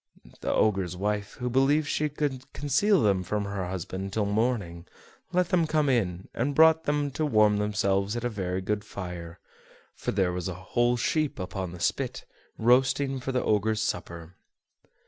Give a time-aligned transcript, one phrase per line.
[0.39, 4.87] The Ogre's wife, who believed she could conceal them from her husband till morning,
[5.31, 9.37] let them come in, and brought them to warm themselves at a very good fire;
[9.93, 12.25] for there was a whole sheep upon the spit,
[12.57, 14.33] roasting for the Ogre's supper.